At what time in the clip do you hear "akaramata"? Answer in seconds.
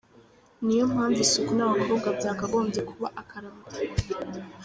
3.21-3.79